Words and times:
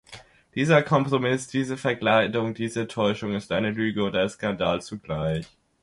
Dieser 0.55 0.81
Kompromiss, 0.81 1.47
diese 1.47 1.77
Verkleidung, 1.77 2.55
diese 2.55 2.87
Täuschung 2.87 3.35
ist 3.35 3.51
eine 3.51 3.69
Lüge 3.69 4.03
und 4.03 4.15
ein 4.15 4.29
Skandal 4.29 4.81
zugleich. 4.81 5.45